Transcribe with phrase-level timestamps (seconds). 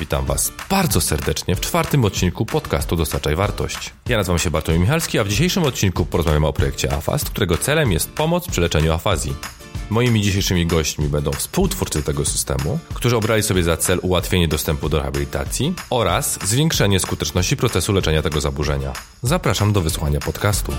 [0.00, 3.92] Witam Was bardzo serdecznie w czwartym odcinku podcastu Dostarczaj Wartość.
[4.08, 7.92] Ja nazywam się Bartłomiej Michalski, a w dzisiejszym odcinku porozmawiamy o projekcie AFAST, którego celem
[7.92, 9.34] jest pomoc przy leczeniu afazji.
[9.90, 14.98] Moimi dzisiejszymi gośćmi będą współtwórcy tego systemu, którzy obrali sobie za cel ułatwienie dostępu do
[14.98, 18.92] rehabilitacji oraz zwiększenie skuteczności procesu leczenia tego zaburzenia.
[19.22, 20.72] Zapraszam do wysłuchania podcastu.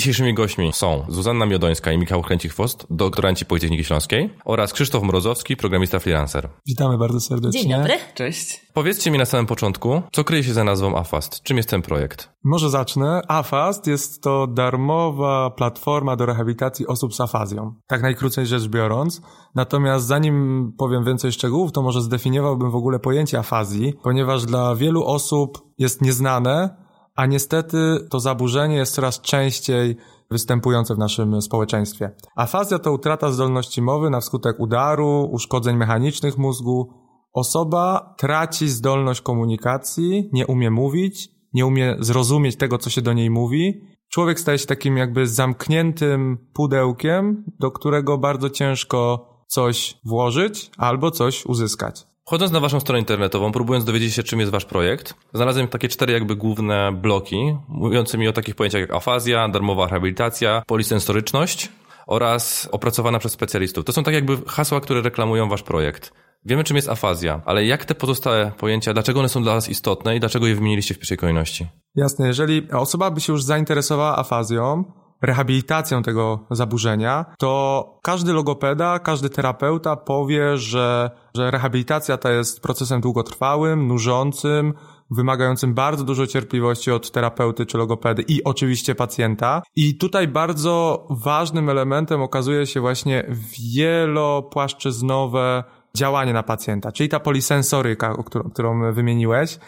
[0.00, 5.98] Dzisiejszymi gośćmi są Zuzanna Miodońska i Michał Kręcik-Fost, doktoranci Politechniki Śląskiej oraz Krzysztof Mrozowski, programista
[5.98, 6.48] freelancer.
[6.66, 7.60] Witamy bardzo serdecznie.
[7.60, 7.94] Dzień dobry.
[8.14, 8.66] Cześć.
[8.74, 11.42] Powiedzcie mi na samym początku, co kryje się za nazwą AFAST?
[11.42, 12.28] Czym jest ten projekt?
[12.44, 13.22] Może zacznę.
[13.28, 17.74] AFAST jest to darmowa platforma do rehabilitacji osób z afazją.
[17.86, 19.22] Tak najkrócej rzecz biorąc.
[19.54, 25.04] Natomiast zanim powiem więcej szczegółów, to może zdefiniowałbym w ogóle pojęcie afazji, ponieważ dla wielu
[25.04, 26.79] osób jest nieznane,
[27.20, 29.96] a niestety to zaburzenie jest coraz częściej
[30.30, 32.10] występujące w naszym społeczeństwie.
[32.36, 36.92] Afazja to utrata zdolności mowy na skutek udaru, uszkodzeń mechanicznych mózgu.
[37.32, 43.30] Osoba traci zdolność komunikacji, nie umie mówić, nie umie zrozumieć tego, co się do niej
[43.30, 43.80] mówi.
[44.08, 51.46] Człowiek staje się takim jakby zamkniętym pudełkiem, do którego bardzo ciężko coś włożyć albo coś
[51.46, 52.09] uzyskać.
[52.30, 56.12] Wchodząc na waszą stronę internetową, próbując dowiedzieć się, czym jest wasz projekt, znalazłem takie cztery
[56.12, 61.68] jakby główne bloki, mówiące mi o takich pojęciach jak afazja, darmowa rehabilitacja, polisensoryczność
[62.06, 63.84] oraz opracowana przez specjalistów.
[63.84, 66.12] To są tak jakby hasła, które reklamują wasz projekt.
[66.44, 70.16] Wiemy, czym jest afazja, ale jak te pozostałe pojęcia, dlaczego one są dla was istotne
[70.16, 71.66] i dlaczego je wymieniliście w pierwszej kolejności?
[71.94, 74.84] Jasne, jeżeli osoba by się już zainteresowała afazją,
[75.22, 83.00] rehabilitacją tego zaburzenia, to każdy logopeda, każdy terapeuta powie, że, że rehabilitacja ta jest procesem
[83.00, 84.74] długotrwałym, nużącym,
[85.10, 89.62] wymagającym bardzo dużo cierpliwości od terapeuty czy logopedy i oczywiście pacjenta.
[89.76, 93.36] I tutaj bardzo ważnym elementem okazuje się właśnie
[93.74, 95.64] wielopłaszczyznowe
[95.96, 99.58] działanie na pacjenta, czyli ta polisensoryka, którą, którą wymieniłeś.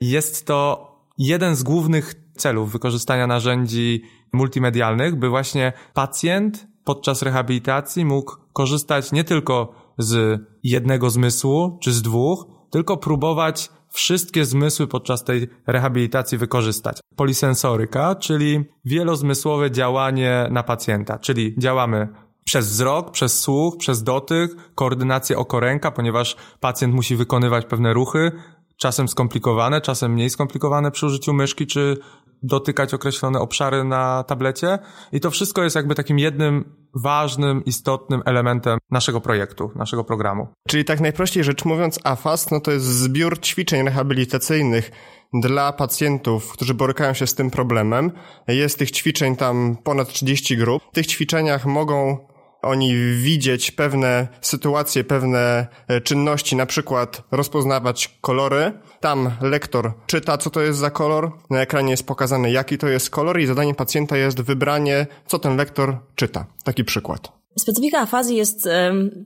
[0.00, 0.88] Jest to
[1.18, 4.02] jeden z głównych celów wykorzystania narzędzi
[4.32, 12.02] multimedialnych, by właśnie pacjent podczas rehabilitacji mógł korzystać nie tylko z jednego zmysłu czy z
[12.02, 17.00] dwóch, tylko próbować wszystkie zmysły podczas tej rehabilitacji wykorzystać.
[17.16, 22.08] Polisensoryka, czyli wielozmysłowe działanie na pacjenta, czyli działamy
[22.44, 28.32] przez wzrok, przez słuch, przez dotyk, koordynację oko-ręka, ponieważ pacjent musi wykonywać pewne ruchy,
[28.76, 31.96] czasem skomplikowane, czasem mniej skomplikowane przy użyciu myszki, czy
[32.42, 34.78] dotykać określone obszary na tablecie.
[35.12, 40.48] I to wszystko jest jakby takim jednym ważnym, istotnym elementem naszego projektu, naszego programu.
[40.68, 44.90] Czyli tak najprościej rzecz mówiąc, AFAS no to jest zbiór ćwiczeń rehabilitacyjnych
[45.34, 48.12] dla pacjentów, którzy borykają się z tym problemem.
[48.48, 50.82] Jest tych ćwiczeń tam ponad 30 grup.
[50.92, 52.18] W tych ćwiczeniach mogą
[52.62, 58.72] oni widzieć pewne sytuacje, pewne e, czynności, na przykład rozpoznawać kolory.
[59.00, 63.10] Tam lektor czyta, co to jest za kolor, na ekranie jest pokazane, jaki to jest
[63.10, 66.46] kolor i zadaniem pacjenta jest wybranie, co ten lektor czyta.
[66.64, 67.32] Taki przykład.
[67.58, 68.68] Specyfika afazji jest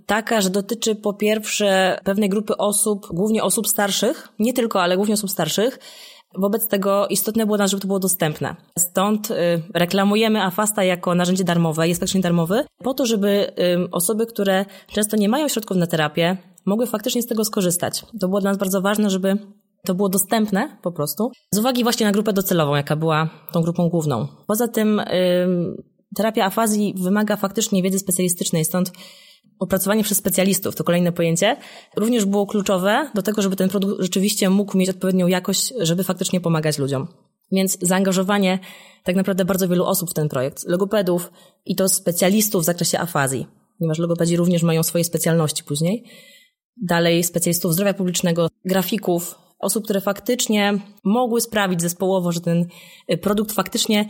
[0.07, 5.15] taka, że dotyczy po pierwsze pewnej grupy osób, głównie osób starszych, nie tylko, ale głównie
[5.15, 5.79] osób starszych,
[6.39, 8.57] Wobec tego istotne było żeby to było dostępne.
[8.79, 9.35] Stąd y,
[9.75, 13.53] reklamujemy Afasta jako narzędzie darmowe, jest faktycznie darmowy, po to, żeby
[13.91, 18.05] osoby, które często nie mają środków na terapię, mogły faktycznie z tego skorzystać.
[18.21, 19.39] To było dla nas bardzo ważne, żeby
[19.87, 23.89] to było dostępne po prostu, z uwagi właśnie na grupę docelową, jaka była tą grupą
[23.89, 24.29] główną.
[24.47, 25.03] Poza tym
[26.17, 28.93] terapia afazji wymaga faktycznie wiedzy specjalistycznej, stąd
[29.59, 31.57] opracowanie przez specjalistów, to kolejne pojęcie,
[31.97, 36.41] również było kluczowe do tego, żeby ten produkt rzeczywiście mógł mieć odpowiednią jakość, żeby faktycznie
[36.41, 37.09] pomagać ludziom.
[37.53, 38.59] Więc zaangażowanie
[39.05, 41.33] tak naprawdę bardzo wielu osób w ten projekt, logopedów
[41.67, 43.47] i to specjalistów w zakresie afazji,
[43.79, 46.05] ponieważ logopedzi również mają swoje specjalności później.
[46.83, 52.67] Dalej specjalistów zdrowia publicznego, grafików, osób, które faktycznie mogły sprawić zespołowo, że ten
[53.23, 54.05] produkt faktycznie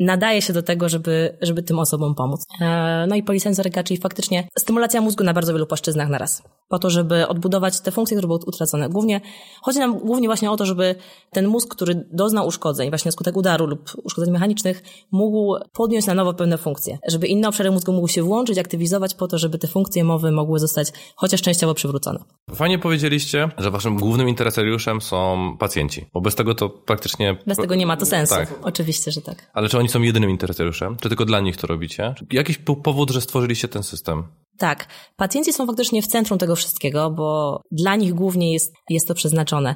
[0.00, 2.46] nadaje się do tego, żeby, żeby tym osobom pomóc.
[2.60, 6.42] E, no i polisensoryka, czyli faktycznie stymulacja mózgu na bardzo wielu płaszczyznach na raz.
[6.74, 8.88] Po to, żeby odbudować te funkcje, które były utracone.
[8.88, 9.20] Głównie,
[9.62, 10.94] chodzi nam głównie właśnie o to, żeby
[11.30, 16.34] ten mózg, który doznał uszkodzeń, właśnie skutek udaru lub uszkodzeń mechanicznych, mógł podjąć na nowo
[16.34, 16.98] pewne funkcje.
[17.08, 20.58] Żeby inne obszary mózgu mógł się włączyć, aktywizować po to, żeby te funkcje mowy mogły
[20.58, 22.18] zostać chociaż częściowo przywrócone.
[22.54, 26.06] Fajnie powiedzieliście, że waszym głównym interesariuszem są pacjenci.
[26.14, 27.38] Bo bez tego to praktycznie...
[27.46, 28.34] Bez tego nie ma to sensu.
[28.34, 28.54] Tak.
[28.62, 29.50] Oczywiście, że tak.
[29.52, 30.96] Ale czy oni są jedynym interesariuszem?
[30.96, 32.14] Czy tylko dla nich to robicie?
[32.32, 34.24] Jakiś był powód, że stworzyliście ten system?
[34.58, 34.86] Tak,
[35.16, 39.74] pacjenci są faktycznie w centrum tego wszystkiego, bo dla nich głównie jest, jest to przeznaczone.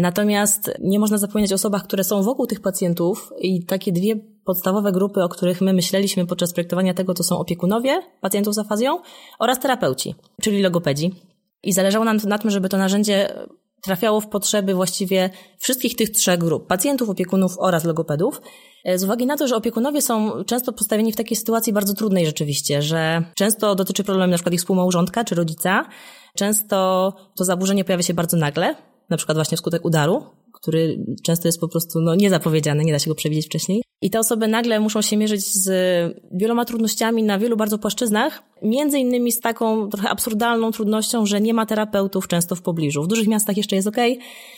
[0.00, 4.92] Natomiast nie można zapominać o osobach, które są wokół tych pacjentów i takie dwie podstawowe
[4.92, 8.98] grupy, o których my myśleliśmy podczas projektowania tego, to są opiekunowie pacjentów z afazją
[9.38, 11.10] oraz terapeuci, czyli logopedzi.
[11.62, 13.34] I zależało nam na tym, żeby to narzędzie
[13.82, 18.40] trafiało w potrzeby właściwie wszystkich tych trzech grup pacjentów, opiekunów oraz logopedów.
[18.84, 22.26] E, z uwagi na to, że opiekunowie są często postawieni w takiej sytuacji bardzo trudnej
[22.26, 25.86] rzeczywiście, że często dotyczy problemu na przykład ich współmałżonka czy rodzica,
[26.34, 28.74] często to zaburzenie pojawia się bardzo nagle,
[29.10, 30.24] na przykład właśnie wskutek udaru,
[30.60, 33.82] który często jest po prostu no, niezapowiedziany, nie da się go przewidzieć wcześniej.
[34.02, 35.68] I te osoby nagle muszą się mierzyć z
[36.32, 41.54] wieloma trudnościami na wielu bardzo płaszczyznach, między innymi z taką trochę absurdalną trudnością, że nie
[41.54, 43.02] ma terapeutów często w pobliżu.
[43.02, 43.96] W dużych miastach jeszcze jest ok,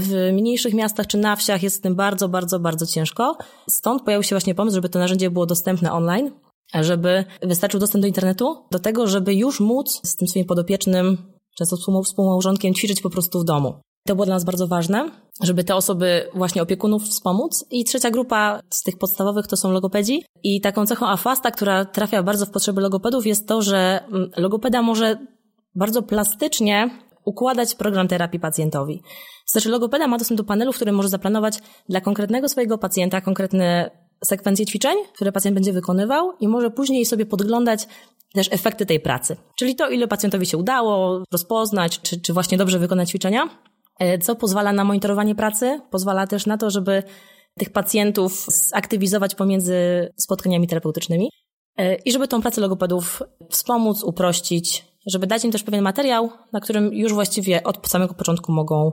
[0.00, 3.36] w mniejszych miastach czy na wsiach jest z tym bardzo, bardzo, bardzo ciężko.
[3.68, 6.30] Stąd pojawił się właśnie pomysł, żeby to narzędzie było dostępne online,
[6.74, 11.18] żeby wystarczył dostęp do internetu, do tego, żeby już móc z tym swoim podopiecznym,
[11.58, 13.74] często współmałżonkiem, ćwiczyć po prostu w domu.
[14.06, 15.10] To było dla nas bardzo ważne,
[15.42, 17.64] żeby te osoby właśnie opiekunów wspomóc.
[17.70, 20.24] I trzecia grupa z tych podstawowych to są logopedzi.
[20.42, 24.82] I taką cechą afasta, która trafia bardzo w potrzeby logopedów jest to, że mm, logopeda
[24.82, 25.26] może
[25.74, 26.90] bardzo plastycznie
[27.24, 29.02] układać program terapii pacjentowi.
[29.46, 31.58] Znaczy logopeda ma dostęp do panelu, w którym może zaplanować
[31.88, 33.90] dla konkretnego swojego pacjenta konkretne
[34.24, 37.88] sekwencje ćwiczeń, które pacjent będzie wykonywał i może później sobie podglądać
[38.34, 39.36] też efekty tej pracy.
[39.58, 43.48] Czyli to, ile pacjentowi się udało rozpoznać, czy, czy właśnie dobrze wykonać ćwiczenia,
[44.20, 47.02] co pozwala na monitorowanie pracy, pozwala też na to, żeby
[47.58, 51.30] tych pacjentów zaktywizować pomiędzy spotkaniami terapeutycznymi
[51.76, 56.60] e, i żeby tą pracę logopedów wspomóc, uprościć, żeby dać im też pewien materiał, na
[56.60, 58.92] którym już właściwie od samego początku mogą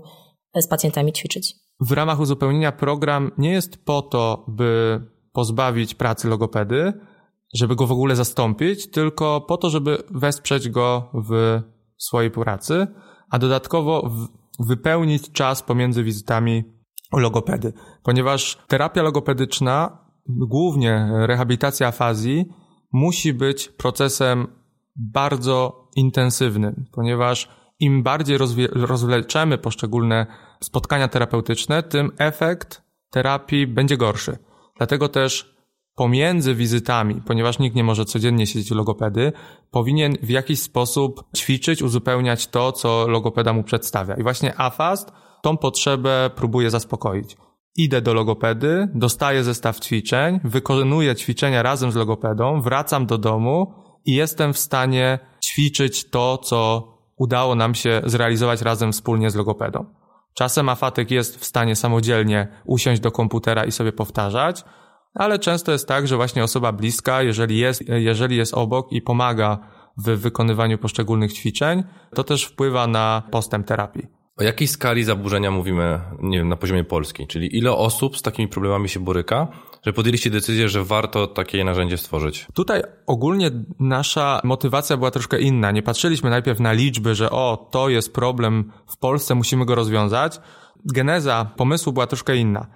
[0.55, 1.55] z pacjentami ćwiczyć.
[1.81, 5.01] W ramach uzupełnienia program nie jest po to, by
[5.31, 6.93] pozbawić pracy logopedy,
[7.53, 11.61] żeby go w ogóle zastąpić, tylko po to, żeby wesprzeć go w
[11.97, 12.87] swojej pracy,
[13.31, 14.11] a dodatkowo
[14.59, 16.63] wypełnić czas pomiędzy wizytami
[17.13, 17.73] logopedy,
[18.03, 22.45] ponieważ terapia logopedyczna, głównie rehabilitacja afazji,
[22.91, 24.47] musi być procesem
[24.95, 28.37] bardzo intensywnym, ponieważ im bardziej
[28.71, 30.27] rozwleczemy poszczególne
[30.63, 34.37] spotkania terapeutyczne, tym efekt terapii będzie gorszy.
[34.77, 35.58] Dlatego też
[35.99, 39.31] pomiędzy wizytami, ponieważ nikt nie może codziennie siedzieć u logopedy,
[39.71, 44.15] powinien w jakiś sposób ćwiczyć, uzupełniać to, co logopeda mu przedstawia.
[44.15, 45.11] I właśnie AFAST
[45.41, 47.37] tą potrzebę próbuje zaspokoić.
[47.75, 53.73] Idę do logopedy, dostaję zestaw ćwiczeń, wykonuję ćwiczenia razem z logopedą, wracam do domu
[54.05, 56.87] i jestem w stanie ćwiczyć to, co
[57.17, 59.85] udało nam się zrealizować razem wspólnie z logopedą.
[60.33, 64.63] Czasem afatyk jest w stanie samodzielnie usiąść do komputera i sobie powtarzać,
[65.13, 69.59] ale często jest tak, że właśnie osoba bliska, jeżeli jest, jeżeli jest obok i pomaga
[69.97, 71.83] w wykonywaniu poszczególnych ćwiczeń,
[72.15, 74.19] to też wpływa na postęp terapii.
[74.37, 77.27] O jakiej skali zaburzenia mówimy, nie wiem, na poziomie Polski?
[77.27, 79.47] Czyli ile osób z takimi problemami się boryka,
[79.85, 82.47] że podjęliście decyzję, że warto takie narzędzie stworzyć?
[82.53, 85.71] Tutaj ogólnie nasza motywacja była troszkę inna.
[85.71, 90.41] Nie patrzyliśmy najpierw na liczby, że o, to jest problem w Polsce, musimy go rozwiązać.
[90.85, 92.67] Geneza pomysłu była troszkę inna.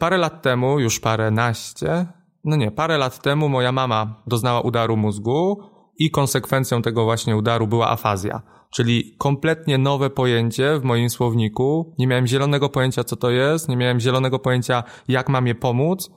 [0.00, 2.06] Parę lat temu, już parę naście,
[2.44, 5.62] no nie, parę lat temu moja mama doznała udaru mózgu
[5.98, 11.94] i konsekwencją tego właśnie udaru była afazja, czyli kompletnie nowe pojęcie w moim słowniku.
[11.98, 16.10] Nie miałem zielonego pojęcia, co to jest, nie miałem zielonego pojęcia, jak mam je pomóc,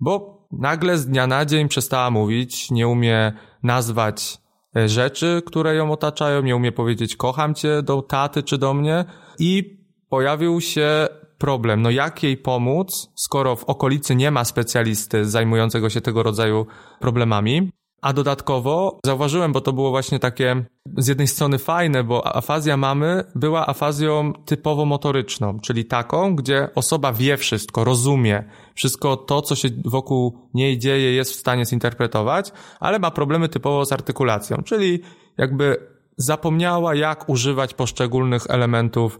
[0.00, 4.38] bo nagle z dnia na dzień przestała mówić, nie umie nazwać
[4.76, 9.04] e, rzeczy, które ją otaczają, nie umie powiedzieć kocham cię do taty czy do mnie
[9.38, 11.08] i pojawił się
[11.42, 11.82] problem.
[11.82, 16.66] No jak jej pomóc, skoro w okolicy nie ma specjalisty zajmującego się tego rodzaju
[17.00, 17.70] problemami?
[18.02, 20.64] A dodatkowo zauważyłem, bo to było właśnie takie
[20.98, 27.12] z jednej strony fajne, bo afazja mamy była afazją typowo motoryczną, czyli taką, gdzie osoba
[27.12, 28.44] wie wszystko, rozumie,
[28.74, 33.84] wszystko to, co się wokół niej dzieje, jest w stanie zinterpretować, ale ma problemy typowo
[33.84, 35.00] z artykulacją, czyli
[35.38, 35.91] jakby
[36.22, 39.18] zapomniała, jak używać poszczególnych elementów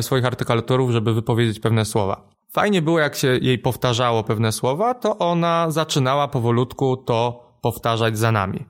[0.00, 2.28] swoich artykulatorów, żeby wypowiedzieć pewne słowa.
[2.52, 8.32] Fajnie było, jak się jej powtarzało pewne słowa, to ona zaczynała powolutku to powtarzać za
[8.32, 8.64] nami.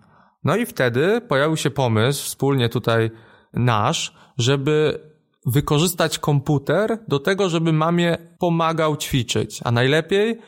[0.44, 3.10] No i wtedy pojawił się pomysł, wspólnie tutaj
[3.54, 5.00] nasz, żeby
[5.46, 10.38] wykorzystać komputer do tego, żeby mamie pomagał ćwiczyć, a najlepiej,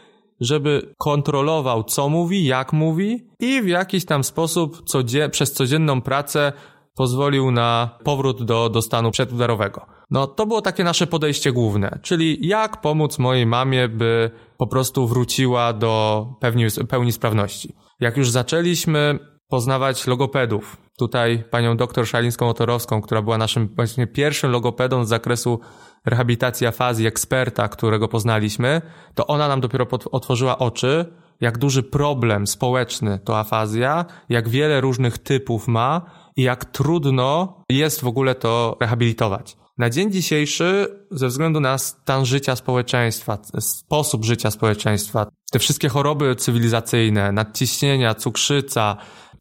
[0.40, 6.52] żeby kontrolował, co mówi, jak mówi i w jakiś tam sposób codzie- przez codzienną pracę
[6.96, 9.86] pozwolił na powrót do, do stanu przedudarowego.
[10.10, 15.06] No to było takie nasze podejście główne, czyli jak pomóc mojej mamie, by po prostu
[15.06, 17.74] wróciła do pełni, pełni sprawności.
[18.00, 25.04] Jak już zaczęliśmy poznawać logopedów, tutaj panią doktor Szalińską-Otorowską, która była naszym właśnie pierwszym logopedą
[25.04, 25.60] z zakresu
[26.04, 28.82] rehabilitacji afazji, eksperta, którego poznaliśmy,
[29.14, 35.18] to ona nam dopiero otworzyła oczy, jak duży problem społeczny to afazja, jak wiele różnych
[35.18, 39.56] typów ma i jak trudno jest w ogóle to rehabilitować.
[39.78, 46.36] Na dzień dzisiejszy, ze względu na stan życia społeczeństwa, sposób życia społeczeństwa, te wszystkie choroby
[46.36, 48.96] cywilizacyjne, nadciśnienia, cukrzyca,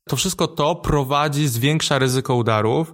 [0.10, 2.94] to wszystko to prowadzi, zwiększa ryzyko udarów.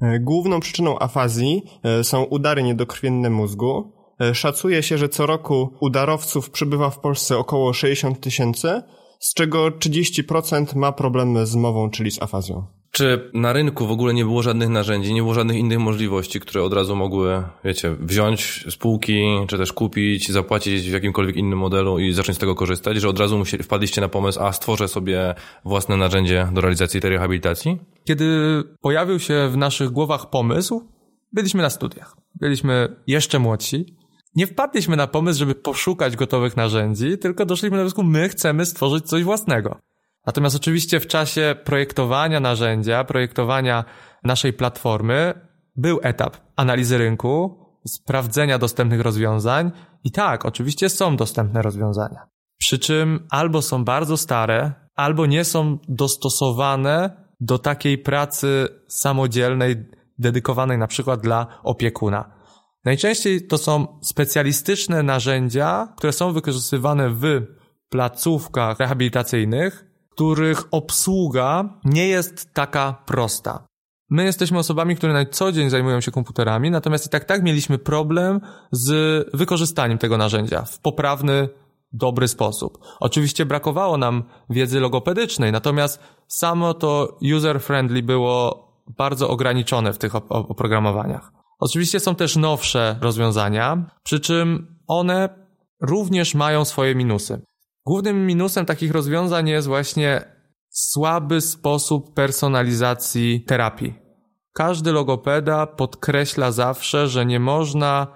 [0.00, 3.99] E, główną przyczyną afazji e, są udary niedokrwienne mózgu.
[4.20, 8.82] E, szacuje się, że co roku udarowców przybywa w Polsce około 60 tysięcy,
[9.20, 12.66] z czego 30% ma problemy z mową, czyli z afazją.
[12.90, 16.64] Czy na rynku w ogóle nie było żadnych narzędzi, nie było żadnych innych możliwości, które
[16.64, 22.12] od razu mogły, wiecie, wziąć spółki, czy też kupić, zapłacić w jakimkolwiek innym modelu i
[22.12, 25.34] zacząć z tego korzystać, że od razu musieli, wpadliście na pomysł, a stworzę sobie
[25.64, 27.78] własne narzędzie do realizacji tej rehabilitacji?
[28.04, 28.24] Kiedy
[28.80, 30.88] pojawił się w naszych głowach pomysł,
[31.32, 32.16] byliśmy na studiach.
[32.40, 33.99] Byliśmy jeszcze młodsi.
[34.36, 39.08] Nie wpadliśmy na pomysł, żeby poszukać gotowych narzędzi, tylko doszliśmy do wniosku, my chcemy stworzyć
[39.08, 39.76] coś własnego.
[40.26, 43.84] Natomiast oczywiście w czasie projektowania narzędzia, projektowania
[44.24, 45.34] naszej platformy
[45.76, 49.70] był etap analizy rynku, sprawdzenia dostępnych rozwiązań
[50.04, 52.26] i tak, oczywiście są dostępne rozwiązania.
[52.58, 59.76] Przy czym albo są bardzo stare, albo nie są dostosowane do takiej pracy samodzielnej,
[60.18, 62.39] dedykowanej na przykład dla opiekuna.
[62.84, 67.24] Najczęściej to są specjalistyczne narzędzia, które są wykorzystywane w
[67.88, 73.66] placówkach rehabilitacyjnych, których obsługa nie jest taka prosta.
[74.10, 77.78] My jesteśmy osobami, które na co dzień zajmują się komputerami, natomiast i tak tak mieliśmy
[77.78, 78.40] problem
[78.72, 78.90] z
[79.36, 81.48] wykorzystaniem tego narzędzia w poprawny,
[81.92, 82.78] dobry sposób.
[83.00, 91.39] Oczywiście brakowało nam wiedzy logopedycznej, natomiast samo to user-friendly było bardzo ograniczone w tych oprogramowaniach.
[91.60, 95.28] Oczywiście są też nowsze rozwiązania, przy czym one
[95.80, 97.42] również mają swoje minusy.
[97.86, 100.24] Głównym minusem takich rozwiązań jest właśnie
[100.70, 103.94] słaby sposób personalizacji terapii.
[104.52, 108.06] Każdy logopeda podkreśla zawsze, że nie można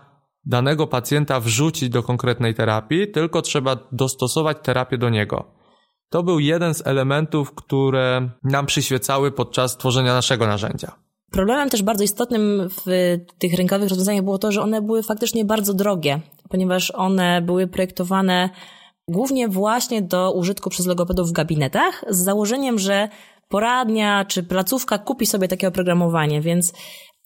[0.45, 5.55] danego pacjenta wrzucić do konkretnej terapii, tylko trzeba dostosować terapię do niego.
[6.11, 11.04] To był jeden z elementów, które nam przyświecały podczas tworzenia naszego narzędzia.
[11.35, 15.75] Problemem też bardzo istotnym w tych rynkowych rozwiązaniach było to, że one były faktycznie bardzo
[15.75, 18.51] drogie, ponieważ one były projektowane
[19.09, 23.09] głównie właśnie do użytku przez logopedów w gabinetach, z założeniem, że
[23.49, 26.73] poradnia czy placówka kupi sobie takie oprogramowanie, więc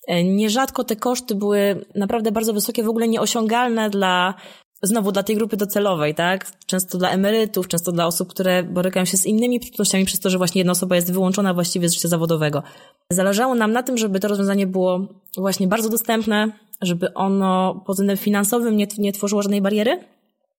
[0.06, 4.34] e, nierzadko te koszty były naprawdę bardzo wysokie, w ogóle nieosiągalne dla
[4.82, 6.52] znowu dla tej grupy docelowej, tak?
[6.66, 10.38] Często dla emerytów, często dla osób, które borykają się z innymi trudnościami przez to, że
[10.38, 12.62] właśnie jedna osoba jest wyłączona właściwie z życia zawodowego.
[13.10, 15.06] Zależało nam na tym, żeby to rozwiązanie było
[15.36, 20.00] właśnie bardzo dostępne, żeby ono pod względem finansowym nie, nie tworzyło żadnej bariery,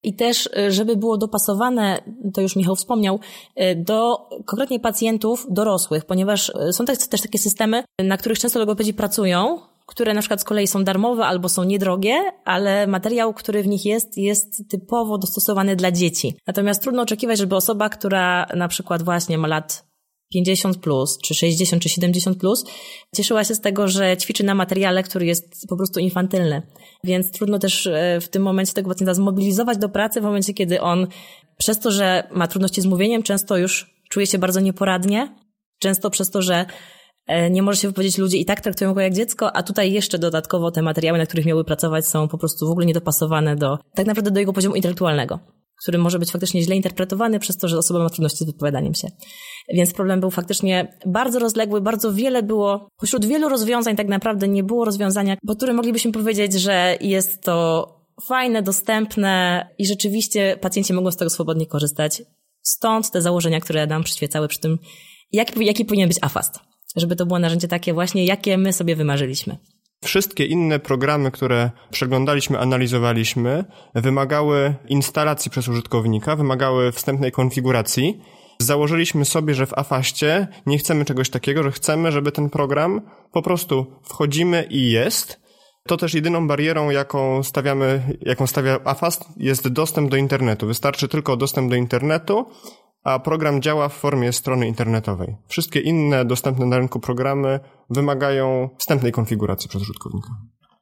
[0.04, 2.02] i też, y, żeby było dopasowane,
[2.34, 3.20] to już Michał wspomniał,
[3.62, 8.60] y, do konkretnie pacjentów dorosłych, ponieważ y, są też, też takie systemy, na których często
[8.60, 13.64] logopedzi pracują, które na przykład z kolei są darmowe albo są niedrogie, ale materiał, który
[13.64, 16.36] w nich jest, jest typowo dostosowany dla dzieci.
[16.48, 19.90] Natomiast trudno oczekiwać, żeby osoba, która na przykład właśnie ma lat
[20.34, 22.66] 50 plus, czy 60, czy 70 plus,
[23.16, 26.62] cieszyła się z tego, że ćwiczy na materiale, który jest po prostu infantylny.
[27.04, 30.82] Więc trudno też e, w tym momencie tego pacjenta zmobilizować do pracy w momencie, kiedy
[30.82, 31.08] on
[31.58, 35.36] przez to, że ma trudności z mówieniem, często już czuje się bardzo nieporadnie.
[35.80, 36.66] Często przez to, że
[37.52, 40.72] nie może się wypowiedzieć, ludzie i tak traktują go jak dziecko, a tutaj jeszcze dodatkowo
[40.72, 44.32] te materiały, na których miały pracować, są po prostu w ogóle niedopasowane do, tak naprawdę
[44.32, 45.40] do jego poziomu intelektualnego
[45.82, 49.08] który może być faktycznie źle interpretowany przez to, że osoba ma trudności z wypowiadaniem się.
[49.74, 54.64] Więc problem był faktycznie bardzo rozległy, bardzo wiele było, pośród wielu rozwiązań tak naprawdę nie
[54.64, 57.88] było rozwiązania, po którym moglibyśmy powiedzieć, że jest to
[58.28, 62.22] fajne, dostępne i rzeczywiście pacjenci mogą z tego swobodnie korzystać.
[62.62, 64.78] Stąd te założenia, które nam przyświecały przy tym,
[65.32, 66.69] jaki powinien być AFAST.
[67.00, 69.58] Żeby to było narzędzie takie właśnie, jakie my sobie wymarzyliśmy.
[70.04, 73.66] Wszystkie inne programy, które przeglądaliśmy, analizowaliśmy,
[73.96, 78.22] wymagały instalacji przez użytkownika, wymagały wstępnej konfiguracji.
[78.60, 83.02] Założyliśmy sobie, że w Afaście nie chcemy czegoś takiego, że chcemy, żeby ten program
[83.32, 85.40] po prostu wchodzimy i jest.
[85.88, 90.68] To też jedyną barierą, jaką stawiamy, jaką stawia Afast, jest dostęp do internetu.
[90.68, 92.46] Wystarczy tylko dostęp do internetu,
[93.04, 95.36] a program działa w formie strony internetowej.
[95.48, 100.30] Wszystkie inne dostępne na rynku programy wymagają wstępnej konfiguracji przez użytkownika.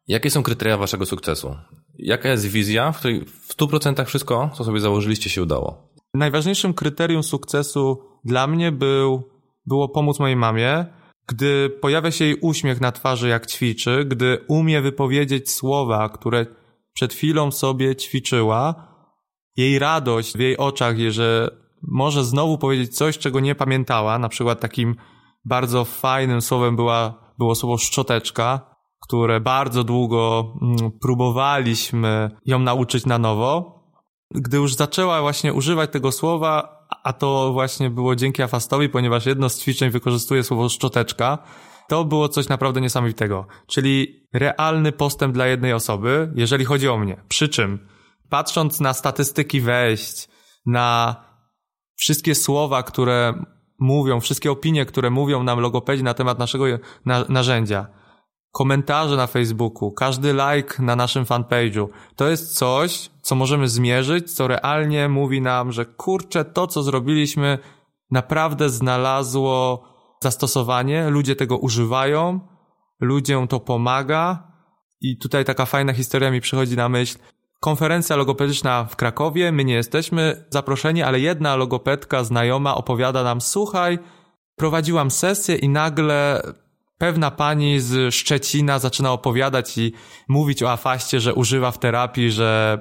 [0.08, 1.56] Jakie są kryteria waszego sukcesu?
[2.00, 5.92] Jaka jest wizja, w której w 100% wszystko, co sobie założyliście, się udało?
[6.14, 9.30] Najważniejszym kryterium sukcesu dla mnie był,
[9.66, 10.86] było pomóc mojej mamie,
[11.28, 16.46] gdy pojawia się jej uśmiech na twarzy, jak ćwiczy, gdy umie wypowiedzieć słowa, które
[16.94, 18.88] przed chwilą sobie ćwiczyła,
[19.58, 24.60] jej radość w jej oczach, że może znowu powiedzieć coś, czego nie pamiętała, na przykład
[24.60, 24.96] takim
[25.46, 28.76] bardzo fajnym słowem była, było słowo szczoteczka,
[29.08, 33.78] które bardzo długo mm, próbowaliśmy ją nauczyć na nowo.
[34.32, 39.50] Gdy już zaczęła właśnie używać tego słowa, a to właśnie było dzięki Afastowi, ponieważ jedno
[39.50, 41.38] z ćwiczeń wykorzystuje słowo szczoteczka,
[41.88, 43.48] to było coś naprawdę niesamowitego.
[43.68, 47.24] Czyli realny postęp dla jednej osoby, jeżeli chodzi o mnie.
[47.28, 47.88] Przy czym,
[48.30, 50.28] patrząc na statystyki wejść,
[50.66, 51.16] na
[51.98, 53.34] wszystkie słowa, które
[53.80, 56.66] mówią, wszystkie opinie, które mówią nam logopedzi na temat naszego
[57.06, 57.88] na narzędzia,
[58.52, 64.48] komentarze na Facebooku, każdy like na naszym fanpage'u, to jest coś, co możemy zmierzyć, co
[64.48, 67.60] realnie mówi nam, że kurczę, to co zrobiliśmy
[68.12, 69.84] naprawdę znalazło
[70.24, 72.40] zastosowanie, ludzie tego używają,
[73.00, 74.48] ludziom to pomaga.
[75.02, 77.18] I tutaj taka fajna historia mi przychodzi na myśl.
[77.60, 84.00] Konferencja logopedyczna w Krakowie, my nie jesteśmy zaproszeni, ale jedna logopedka znajoma opowiada nam, słuchaj,
[84.56, 86.42] prowadziłam sesję i nagle
[86.98, 89.94] pewna pani z Szczecina zaczyna opowiadać i
[90.28, 92.80] mówić o afaście, że używa w terapii, że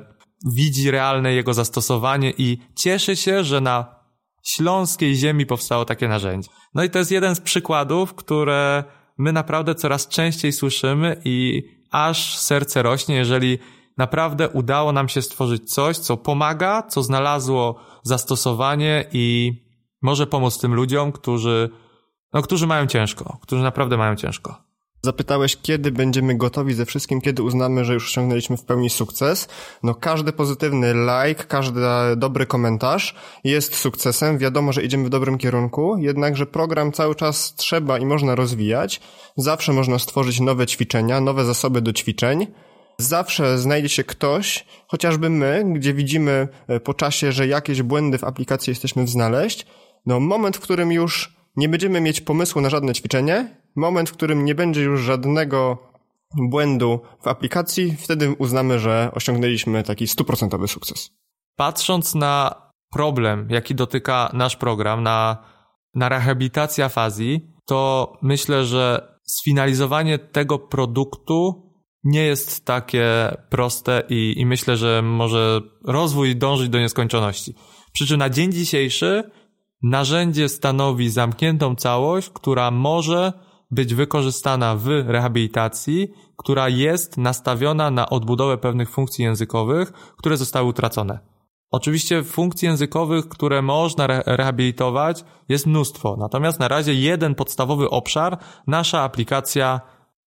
[0.55, 3.97] widzi realne jego zastosowanie i cieszy się, że na
[4.43, 6.49] śląskiej ziemi powstało takie narzędzie.
[6.75, 8.85] No i to jest jeden z przykładów, które
[9.19, 13.59] my naprawdę coraz częściej słyszymy i aż serce rośnie, jeżeli
[13.97, 19.53] naprawdę udało nam się stworzyć coś, co pomaga, co znalazło zastosowanie i
[20.03, 21.71] może pomóc tym ludziom, którzy
[22.33, 24.67] no, którzy mają ciężko, którzy naprawdę mają ciężko.
[25.03, 29.49] Zapytałeś, kiedy będziemy gotowi ze wszystkim, kiedy uznamy, że już osiągnęliśmy w pełni sukces.
[29.83, 31.81] No każdy pozytywny like, każdy
[32.17, 34.39] dobry komentarz jest sukcesem.
[34.39, 39.01] Wiadomo, że idziemy w dobrym kierunku, jednakże program cały czas trzeba i można rozwijać.
[39.37, 42.47] Zawsze można stworzyć nowe ćwiczenia, nowe zasoby do ćwiczeń.
[42.99, 48.25] Zawsze znajdzie się ktoś, chociażby my, gdzie widzimy e, po czasie, że jakieś błędy w
[48.25, 49.67] aplikacji jesteśmy znaleźć.
[50.07, 54.45] No moment, w którym już nie będziemy mieć pomysłu na żadne ćwiczenie, moment, w którym
[54.45, 55.79] nie będzie już żadnego
[56.37, 61.11] błędu w aplikacji, wtedy uznamy, że osiągnęliśmy taki stuprocentowy sukces.
[61.57, 62.55] Patrząc na
[62.93, 65.45] problem, jaki dotyka nasz program, na,
[65.95, 71.66] na rehabilitację afazji, to myślę, że sfinalizowanie tego produktu
[72.07, 77.55] nie jest takie proste i, i myślę, że może rozwój dążyć do nieskończoności.
[77.93, 79.31] Przy czym na dzień dzisiejszy
[79.83, 83.33] Narzędzie stanowi zamkniętą całość, która może
[83.71, 91.19] być wykorzystana w rehabilitacji, która jest nastawiona na odbudowę pewnych funkcji językowych, które zostały utracone.
[91.71, 96.17] Oczywiście funkcji językowych, które można re rehabilitować, jest mnóstwo.
[96.19, 99.81] Natomiast na razie jeden podstawowy obszar nasza aplikacja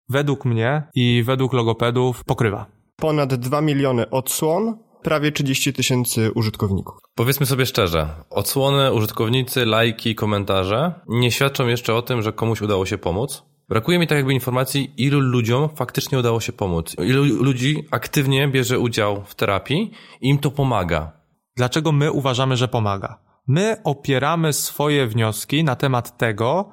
[0.09, 2.65] według mnie i według logopedów pokrywa.
[2.95, 6.97] Ponad 2 miliony odsłon, prawie 30 tysięcy użytkowników.
[7.15, 12.85] Powiedzmy sobie szczerze, odsłony, użytkownicy, lajki, komentarze nie świadczą jeszcze o tym, że komuś udało
[12.85, 13.43] się pomóc.
[13.69, 16.95] Brakuje mi tak jakby informacji, ilu ludziom faktycznie udało się pomóc.
[16.99, 19.91] Ilu ludzi aktywnie bierze udział w terapii
[20.21, 21.11] i im to pomaga.
[21.57, 23.19] Dlaczego my uważamy, że pomaga?
[23.47, 26.71] My opieramy swoje wnioski na temat tego,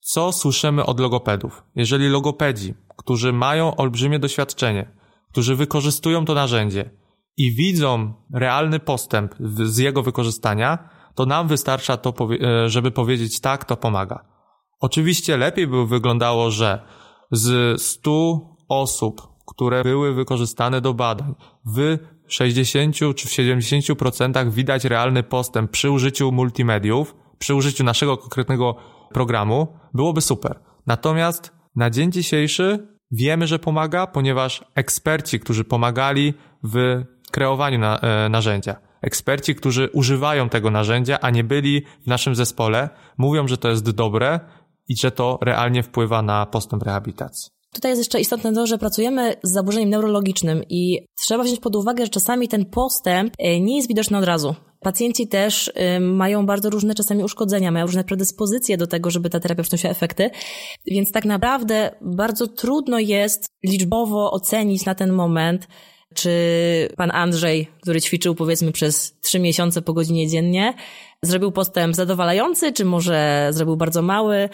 [0.00, 1.62] co słyszymy od logopedów.
[1.74, 4.90] Jeżeli logopedzi, którzy mają olbrzymie doświadczenie,
[5.30, 6.90] którzy wykorzystują to narzędzie,
[7.36, 13.64] i widzą realny postęp z jego wykorzystania, to nam wystarcza to, e, żeby powiedzieć tak,
[13.64, 14.24] to pomaga.
[14.80, 16.82] Oczywiście lepiej by wyglądało, że
[17.32, 21.34] z 100 osób, które były wykorzystane do badań,
[21.76, 28.76] w 60 czy w 70% widać realny postęp przy użyciu multimediów, przy użyciu naszego konkretnego
[29.12, 30.60] programu, byłoby super.
[30.86, 38.28] Natomiast na dzień dzisiejszy wiemy, że pomaga, ponieważ eksperci, którzy pomagali w kreowaniu na, e,
[38.28, 38.76] narzędzia.
[39.02, 42.88] Eksperci, którzy używają tego narzędzia, a nie byli w naszym zespole,
[43.18, 44.40] mówią, że to jest dobre
[44.88, 47.55] i że to realnie wpływa na postęp rehabilitacji.
[47.76, 52.04] Tutaj jest jeszcze istotne to, że pracujemy z zaburzeniem neurologicznym i trzeba wziąć pod uwagę,
[52.04, 54.54] że czasami ten postęp e, nie jest widoczny od razu.
[54.80, 59.40] Pacjenci też y, mają bardzo różne czasami uszkodzenia, mają różne predyspozycje do tego, żeby ta
[59.40, 60.30] terapia przynosiła efekty,
[60.86, 65.68] więc tak naprawdę bardzo trudno jest liczbowo ocenić na ten moment,
[66.14, 66.30] czy
[66.96, 70.74] pan Andrzej, który ćwiczył powiedzmy przez trzy miesiące po godzinie dziennie,
[71.22, 74.48] zrobił postęp zadowalający, czy może zrobił bardzo mały.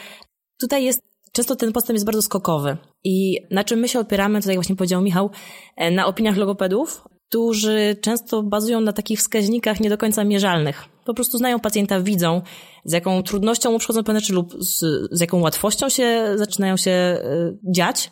[0.61, 2.76] Tutaj jest często ten postęp jest bardzo skokowy.
[3.04, 5.30] I na czym my się opieramy, tutaj właśnie powiedział Michał,
[5.76, 10.84] e, na opiniach logopedów, którzy często bazują na takich wskaźnikach nie do końca mierzalnych.
[11.04, 12.42] Po prostu znają pacjenta, widzą,
[12.84, 14.78] z jaką trudnością mu przychodzą pewne lub z,
[15.10, 18.10] z jaką łatwością się zaczynają się y, dziać.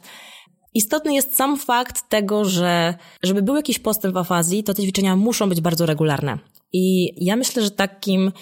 [0.74, 5.16] Istotny jest sam fakt tego, że żeby był jakiś postęp w afazji, to te ćwiczenia
[5.16, 6.38] muszą być bardzo regularne.
[6.72, 8.32] I ja myślę, że takim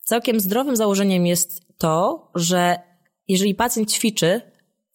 [0.00, 2.76] całkiem zdrowym założeniem jest to, że
[3.28, 4.40] jeżeli pacjent ćwiczy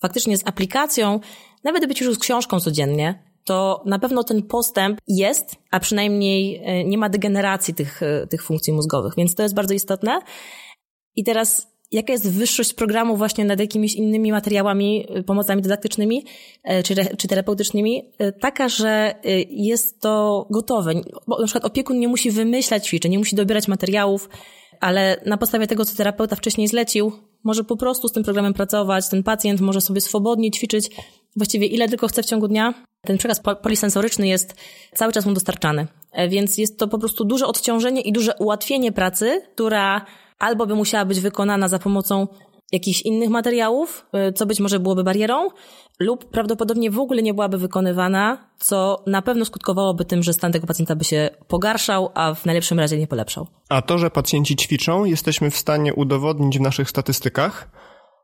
[0.02, 1.20] faktycznie z aplikacją,
[1.64, 6.84] nawet gdyby ćwiczył z książką codziennie, to na pewno ten postęp jest, a przynajmniej e,
[6.84, 10.20] nie ma degeneracji tych, e, tych funkcji mózgowych, więc to jest bardzo istotne.
[11.16, 16.26] I teraz jaka jest wyższość programu właśnie nad jakimiś innymi materiałami, e, pomocami dydaktycznymi
[16.84, 18.12] czy, czy terapeutycznymi,
[18.42, 19.16] taka, że
[19.50, 20.94] jest to gotowe.
[21.28, 24.30] Bo na przykład opiekun nie musi wymyślać ćwiczeń, nie musi dobierać materiałów,
[24.80, 27.12] ale na podstawie tego, co terapeuta wcześniej zlecił,
[27.44, 30.90] może po prostu z tym programem pracować, ten pacjent może sobie swobodnie ćwiczyć
[31.36, 32.74] właściwie ile tylko chce w ciągu dnia.
[33.02, 34.56] Ten przekaz polisensoryczny jest
[34.96, 38.92] cały czas mu dostarczany, e, więc jest to po prostu duże odciążenie i duże ułatwienie
[38.92, 40.06] pracy, która
[40.40, 42.28] albo by musiała być wykonana za pomocą
[42.72, 45.48] jakichś innych materiałów, y, co być może byłoby barierą,
[46.00, 50.68] lub prawdopodobnie w ogóle nie byłaby wykonywana, co na pewno skutkowałoby tym, że stan tego
[50.68, 53.48] pacjenta by się pogarszał, a w najlepszym razie nie polepszał.
[53.70, 57.70] A to, że pacjenci ćwiczą, jesteśmy w stanie udowodnić w naszych statystykach,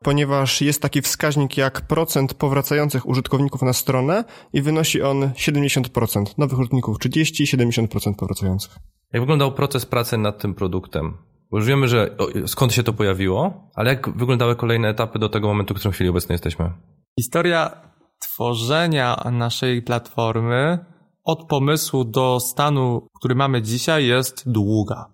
[0.02, 6.24] ponieważ jest taki wskaźnik jak procent powracających użytkowników na stronę i wynosi on 70%.
[6.38, 8.76] Nowych użytkowników 30, 70% powracających.
[9.12, 11.18] Jak wyglądał proces pracy nad tym produktem?
[11.50, 15.48] Bo już wiemy, że skąd się to pojawiło, ale jak wyglądały kolejne etapy do tego
[15.48, 16.72] momentu, w którym w chwili obecnej jesteśmy?
[17.20, 17.70] Historia
[18.18, 20.78] tworzenia naszej platformy
[21.24, 25.06] od pomysłu do stanu, który mamy dzisiaj, jest długa.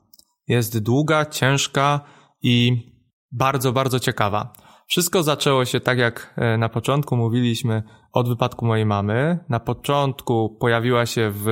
[0.49, 2.01] Jest długa, ciężka
[2.43, 2.77] i
[3.33, 4.53] bardzo, bardzo ciekawa.
[4.87, 9.39] Wszystko zaczęło się tak, jak e, na początku mówiliśmy, od wypadku mojej mamy.
[9.49, 11.45] Na początku pojawiła się w,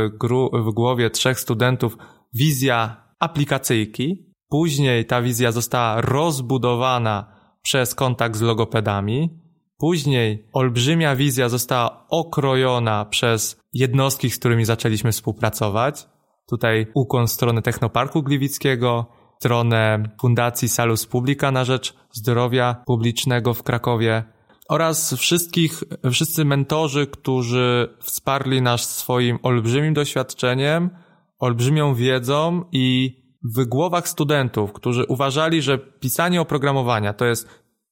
[0.53, 1.97] w głowie trzech studentów
[2.35, 7.33] wizja aplikacyjki, Później ta wizja została rozbudowana
[7.63, 9.41] przez kontakt z logopedami.
[9.79, 16.09] Później olbrzymia wizja została okrojona przez jednostki, z którymi zaczęliśmy współpracować.
[16.49, 19.07] Tutaj ukłon w stronę Technoparku Gliwickiego,
[19.39, 24.25] stronę Fundacji Salus Publica na rzecz zdrowia publicznego w Krakowie
[24.69, 30.91] oraz wszystkich, wszyscy mentorzy, którzy wsparli nas swoim olbrzymim doświadczeniem,
[31.39, 37.49] olbrzymią wiedzą i w głowach studentów, którzy uważali, że pisanie oprogramowania to jest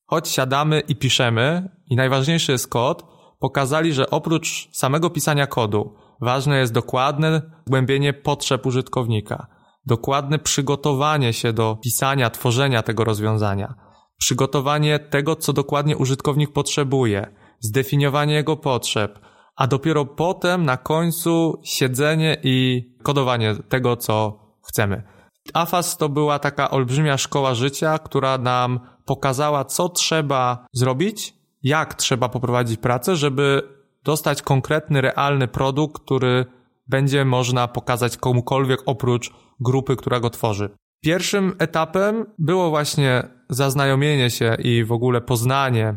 [0.06, 3.06] choć siadamy i piszemy i najważniejszy jest kod,
[3.40, 9.46] pokazali, że oprócz samego pisania kodu ważne jest dokładne zgłębienie potrzeb użytkownika,
[9.86, 13.74] dokładne przygotowanie się do pisania, tworzenia tego rozwiązania,
[14.18, 19.18] przygotowanie tego, co dokładnie użytkownik potrzebuje, zdefiniowanie jego potrzeb,
[19.56, 25.17] a dopiero potem na końcu siedzenie i kodowanie tego, co chcemy.
[25.54, 32.28] AFAS to była taka olbrzymia szkoła życia, która nam pokazała, co trzeba zrobić, jak trzeba
[32.28, 33.62] poprowadzić pracę, żeby
[34.04, 36.46] dostać konkretny, realny produkt, który
[36.86, 39.30] będzie można pokazać komukolwiek oprócz
[39.60, 40.70] grupy, która go tworzy.
[41.00, 45.96] Pierwszym etapem było właśnie zaznajomienie się i w ogóle poznanie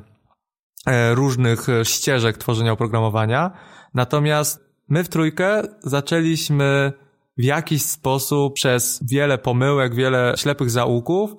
[0.85, 3.51] e, różnych ścieżek tworzenia oprogramowania.
[3.93, 6.93] Natomiast my w trójkę zaczęliśmy
[7.41, 11.35] w jakiś sposób przez wiele pomyłek, wiele ślepych zaułków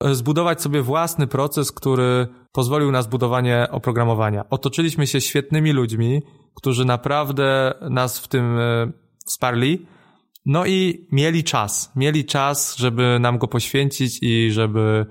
[0.00, 4.44] e, zbudować sobie własny proces, który pozwolił na zbudowanie oprogramowania.
[4.50, 6.22] Otoczyliśmy się świetnymi ludźmi,
[6.54, 8.92] którzy naprawdę nas w tym e,
[9.26, 9.86] wsparli.
[10.46, 15.06] No i mieli czas, mieli czas, żeby nam go poświęcić i żeby,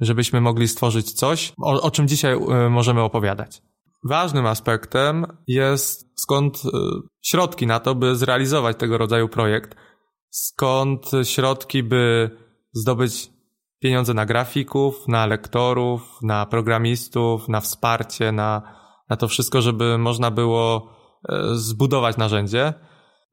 [0.00, 3.62] żebyśmy mogli stworzyć coś, o, o czym dzisiaj e, możemy opowiadać.
[4.04, 6.68] Ważnym aspektem jest skąd e,
[7.22, 9.76] środki na to, by zrealizować tego rodzaju projekt.
[10.30, 12.30] Skąd środki, by
[12.72, 13.30] zdobyć
[13.78, 18.62] pieniądze na grafików, na lektorów, na programistów, na wsparcie, na,
[19.10, 20.90] na to wszystko, żeby można było
[21.28, 22.74] e, zbudować narzędzie.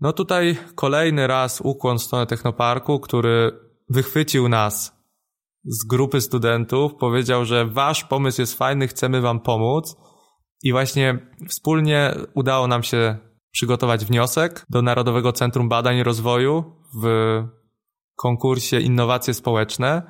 [0.02, 3.52] No tutaj kolejny raz ukłon w stronę Technoparku, który
[3.90, 5.04] wychwycił nas
[5.66, 9.96] z grupy studentów, powiedział, że wasz pomysł jest fajny, chcemy wam pomóc
[10.64, 13.18] i właśnie wspólnie udało nam się
[13.52, 16.64] przygotować wniosek do Narodowego Centrum Badań i Rozwoju
[17.04, 17.08] w
[18.16, 20.02] konkursie Innowacje Społeczne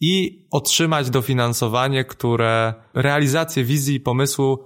[0.00, 4.58] i otrzymać dofinansowanie, które realizację wizji i pomysłu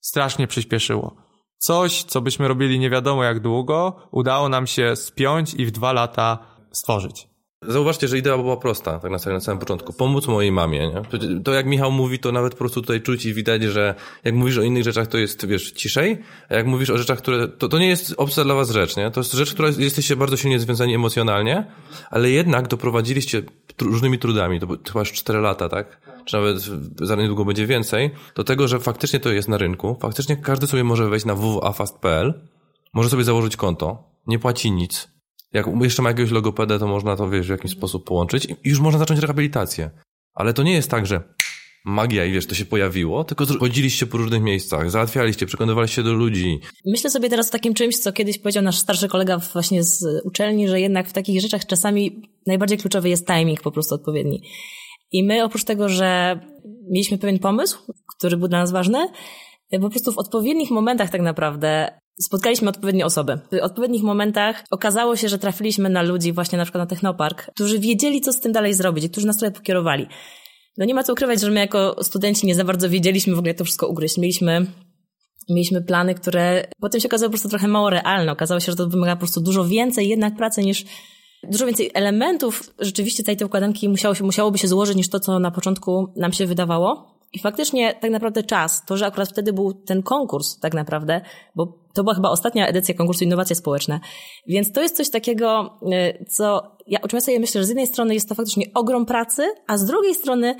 [0.00, 1.16] strasznie przyspieszyło.
[1.58, 5.92] Coś, co byśmy robili nie wiadomo jak długo, udało nam się spiąć i w dwa
[5.92, 6.38] lata
[6.72, 7.29] stworzyć.
[7.68, 9.92] Zauważcie, że idea była prosta, tak na samym, początku.
[9.92, 11.02] Pomóc mojej mamie, nie?
[11.10, 13.94] To, to, jak Michał mówi, to nawet po prostu tutaj czuć i widać, że
[14.24, 16.18] jak mówisz o innych rzeczach, to jest, wiesz, ciszej,
[16.48, 19.10] a jak mówisz o rzeczach, które, to, to nie jest obca dla was rzecz, nie?
[19.10, 21.66] To jest rzecz, która jesteście bardzo silnie związani emocjonalnie,
[22.10, 23.42] ale jednak doprowadziliście
[23.80, 26.00] różnymi trudami, to chyba już 4 lata, tak?
[26.24, 26.56] Czy nawet
[27.02, 30.84] za niedługo będzie więcej, do tego, że faktycznie to jest na rynku, faktycznie każdy sobie
[30.84, 32.40] może wejść na www.afast.pl,
[32.92, 35.19] może sobie założyć konto, nie płaci nic,
[35.52, 38.80] jak jeszcze ma jakiegoś logopedę, to można to, wiesz, w jakiś sposób połączyć i już
[38.80, 39.90] można zacząć rehabilitację.
[40.34, 41.22] Ale to nie jest tak, że
[41.84, 46.60] magia i wiesz, to się pojawiło, tylko chodziliście po różnych miejscach, załatwialiście, przekonywaliście do ludzi.
[46.86, 50.68] Myślę sobie teraz o takim czymś, co kiedyś powiedział nasz starszy kolega właśnie z uczelni,
[50.68, 54.42] że jednak w takich rzeczach czasami najbardziej kluczowy jest timing po prostu odpowiedni.
[55.12, 56.40] I my oprócz tego, że
[56.90, 59.08] mieliśmy pewien pomysł, który był dla nas ważny,
[59.80, 63.38] po prostu w odpowiednich momentach tak naprawdę spotkaliśmy odpowiednie osoby.
[63.52, 67.78] W odpowiednich momentach okazało się, że trafiliśmy na ludzi właśnie na przykład na Technopark, którzy
[67.78, 70.06] wiedzieli, co z tym dalej zrobić którzy nas trochę pokierowali.
[70.78, 73.50] No nie ma co ukrywać, że my jako studenci nie za bardzo wiedzieliśmy w ogóle
[73.50, 74.18] jak to wszystko ugryźć.
[74.18, 74.66] Mieliśmy
[75.48, 78.32] mieliśmy plany, które potem się okazały po prostu trochę mało realne.
[78.32, 80.84] Okazało się, że to wymaga po prostu dużo więcej jednak pracy niż
[81.42, 85.38] dużo więcej elementów rzeczywiście całej tej układanki musiało się, musiałoby się złożyć niż to, co
[85.38, 87.19] na początku nam się wydawało.
[87.32, 91.20] I faktycznie tak naprawdę czas, to, że akurat wtedy był ten konkurs tak naprawdę,
[91.54, 94.00] bo to była chyba ostatnia edycja konkursu Innowacje Społeczne,
[94.46, 97.68] więc to jest coś takiego, y, co ja, o czym ja sobie myślę, że z
[97.68, 100.54] jednej strony jest to faktycznie ogrom pracy, a z drugiej strony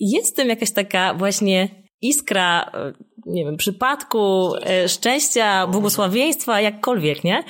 [0.00, 1.68] jest w tym jakaś taka właśnie
[2.02, 4.54] iskra, y, nie wiem, przypadku,
[4.84, 7.44] y, szczęścia, błogosławieństwa, jakkolwiek, nie?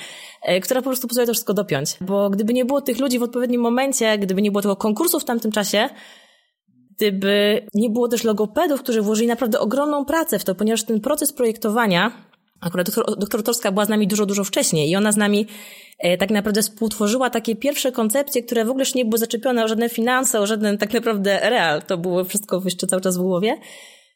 [0.63, 1.97] Która po prostu pozwala to wszystko dopiąć.
[2.01, 5.25] Bo gdyby nie było tych ludzi w odpowiednim momencie, gdyby nie było tego konkursu w
[5.25, 5.89] tamtym czasie,
[6.99, 11.33] gdyby nie było też logopedów, którzy włożyli naprawdę ogromną pracę w to, ponieważ ten proces
[11.33, 12.11] projektowania,
[12.61, 15.47] akurat doktor, doktor była z nami dużo, dużo wcześniej i ona z nami
[15.99, 19.89] e, tak naprawdę współtworzyła takie pierwsze koncepcje, które w ogóle nie były zaczepione o żadne
[19.89, 21.81] finanse, o żaden tak naprawdę real.
[21.81, 23.57] To było wszystko jeszcze cały czas w głowie.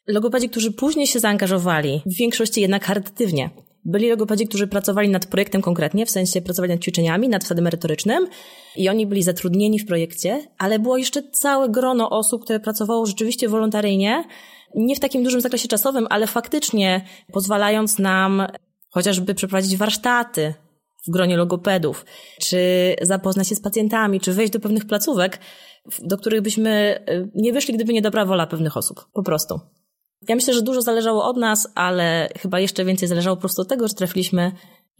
[0.06, 3.50] Logopedzi, którzy później się zaangażowali, w większości jednak charytatywnie.
[3.84, 8.26] Byli logopedzi, którzy pracowali nad projektem konkretnie, w sensie pracowali nad ćwiczeniami, nad wsadem merytorycznym
[8.76, 13.48] i oni byli zatrudnieni w projekcie, ale było jeszcze całe grono osób, które pracowało rzeczywiście
[13.48, 14.24] wolontaryjnie,
[14.74, 18.46] nie w takim dużym zakresie czasowym, ale faktycznie pozwalając nam
[18.90, 20.54] chociażby przeprowadzić warsztaty
[21.08, 22.04] w gronie logopedów,
[22.40, 22.58] czy
[23.02, 25.40] zapoznać się z pacjentami, czy wejść do pewnych placówek,
[26.02, 29.04] do których byśmy y, nie wyszli, gdyby nie dobra wola pewnych osób.
[29.12, 29.60] Po prostu.
[30.28, 33.68] Ja myślę, że dużo zależało od nas, ale chyba jeszcze więcej zależało po prostu od
[33.68, 34.52] tego, że trafiliśmy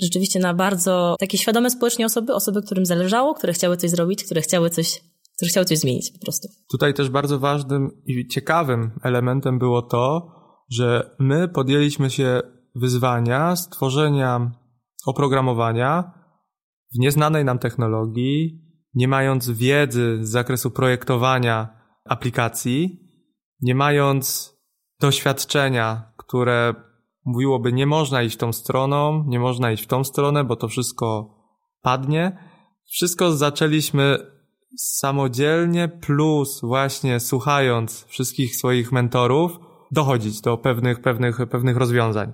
[0.03, 4.41] rzeczywiście na bardzo takie świadome społecznie osoby, osoby, którym zależało, które chciały coś zrobić, które
[4.41, 5.01] chciały coś,
[5.37, 6.49] które chciały coś zmienić po prostu.
[6.71, 10.29] Tutaj też bardzo ważnym i ciekawym elementem było to,
[10.71, 12.41] że my podjęliśmy się
[12.75, 14.51] wyzwania stworzenia
[15.07, 16.13] oprogramowania
[16.95, 23.01] w nieznanej nam technologii, nie mając wiedzy z zakresu projektowania aplikacji,
[23.61, 24.54] nie mając
[25.05, 26.75] doświadczenia, które
[27.25, 31.35] mówiłoby, nie można iść tą stroną, nie można iść w tą stronę, bo to wszystko
[31.83, 32.38] padnie.
[32.90, 34.19] Wszystko zaczęliśmy
[34.79, 39.59] samodzielnie, plus właśnie słuchając wszystkich swoich mentorów,
[39.90, 42.33] dochodzić do pewnych, pewnych, pewnych rozwiązań.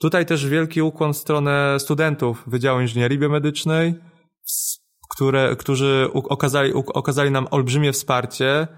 [0.00, 3.94] Tutaj też wielki ukłon w stronę studentów Wydziału Inżynierii Biomedycznej,
[5.10, 8.68] które, którzy okazali, okazali nam olbrzymie wsparcie,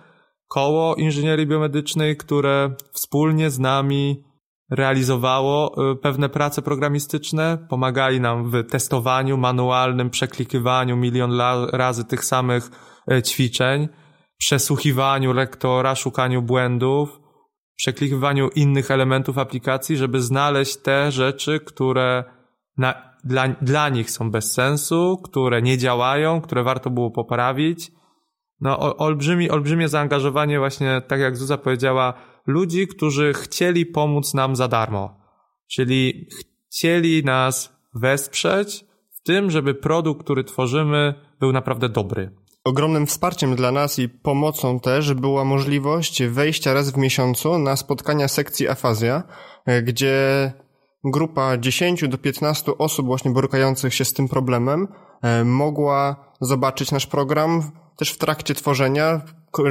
[0.52, 4.24] koło inżynierii biomedycznej, które wspólnie z nami
[4.70, 11.40] realizowało y, pewne prace programistyczne, pomagali nam w testowaniu manualnym, przeklikiwaniu milion
[11.72, 12.70] razy tych samych
[13.12, 13.88] y, ćwiczeń,
[14.38, 17.20] przesłuchiwaniu lektora, szukaniu błędów,
[17.76, 22.24] przeklikiwaniu innych elementów aplikacji, żeby znaleźć te rzeczy, które
[22.76, 28.01] na, dla, dla nich są bez sensu, które nie działają, które warto było poprawić
[28.62, 32.14] no, olbrzymi, olbrzymie zaangażowanie właśnie, tak jak Zuza powiedziała,
[32.46, 35.16] ludzi, którzy chcieli pomóc nam za darmo.
[35.70, 36.29] Czyli
[36.70, 42.31] chcieli nas wesprzeć w tym, żeby produkt, który tworzymy, był naprawdę dobry.
[42.64, 48.29] Ogromnym wsparciem dla nas i pomocą też była możliwość wejścia raz w miesiącu na spotkania
[48.29, 49.22] sekcji Afazja,
[49.66, 50.53] e, gdzie
[51.04, 54.88] grupa 10 do 15 osób właśnie borykających się z tym problemem
[55.22, 57.62] e, mogła zobaczyć nasz program,
[57.96, 59.20] też w trakcie tworzenia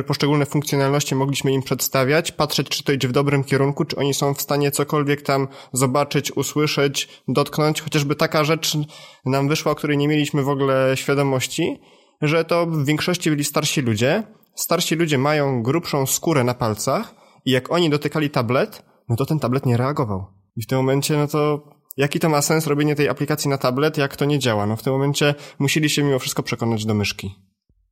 [0.07, 4.33] poszczególne funkcjonalności mogliśmy im przedstawiać, patrzeć, czy to idzie w dobrym kierunku, czy oni są
[4.33, 7.81] w stanie cokolwiek tam zobaczyć, usłyszeć, dotknąć.
[7.81, 8.77] Chociażby taka rzecz
[9.25, 11.79] nam wyszła, o której nie mieliśmy w ogóle świadomości,
[12.21, 14.23] że to w większości byli starsi ludzie.
[14.55, 17.15] Starsi ludzie mają grubszą skórę na palcach
[17.45, 20.40] i jak oni dotykali tablet, no to ten tablet nie reagował.
[20.55, 21.63] I w tym momencie, no to
[21.97, 24.65] jaki to ma sens robienie tej aplikacji na tablet, jak to nie działa?
[24.65, 27.35] No w tym momencie musieli się mimo wszystko przekonać do myszki.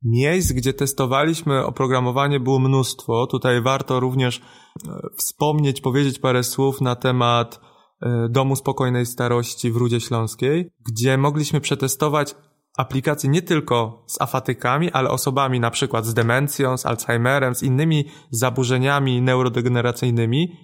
[0.02, 3.26] Miejsc, gdzie testowaliśmy oprogramowanie było mnóstwo.
[3.26, 4.40] Tutaj warto również
[4.88, 7.60] e, wspomnieć, powiedzieć parę słów na temat
[8.02, 12.34] e, Domu Spokojnej Starości w Rudzie Śląskiej, gdzie mogliśmy przetestować
[12.76, 18.04] aplikacje nie tylko z afatykami, ale osobami na przykład z demencją, z Alzheimerem, z innymi
[18.30, 20.56] zaburzeniami neurodegeneracyjnymi,